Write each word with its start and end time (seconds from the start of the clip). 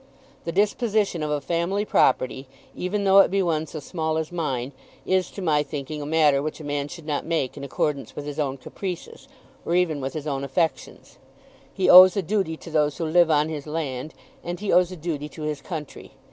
The 0.45 0.51
disposition 0.51 1.21
of 1.21 1.29
a 1.29 1.39
family 1.39 1.85
property, 1.85 2.47
even 2.75 3.03
though 3.03 3.19
it 3.19 3.29
be 3.29 3.43
one 3.43 3.67
so 3.67 3.77
small 3.79 4.17
as 4.17 4.31
mine, 4.31 4.71
is, 5.05 5.29
to 5.29 5.43
my 5.43 5.61
thinking, 5.61 6.01
a 6.01 6.07
matter 6.07 6.41
which 6.41 6.59
a 6.59 6.63
man 6.63 6.87
should 6.87 7.05
not 7.05 7.23
make 7.23 7.55
in 7.55 7.63
accordance 7.63 8.15
with 8.15 8.25
his 8.25 8.39
own 8.39 8.57
caprices, 8.57 9.27
or 9.63 9.75
even 9.75 10.01
with 10.01 10.13
his 10.15 10.25
own 10.25 10.43
affections. 10.43 11.19
He 11.71 11.87
owes 11.87 12.17
a 12.17 12.23
duty 12.23 12.57
to 12.57 12.71
those 12.71 12.97
who 12.97 13.05
live 13.05 13.29
on 13.29 13.47
his 13.49 13.67
land, 13.67 14.15
and 14.43 14.59
he 14.59 14.71
owes 14.73 14.91
a 14.91 14.95
duty 14.95 15.29
to 15.29 15.43
his 15.43 15.61
country. 15.61 16.13